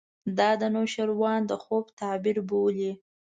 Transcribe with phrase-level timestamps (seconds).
[0.37, 2.91] دا د نوشیروان د خوب تعبیر بولي.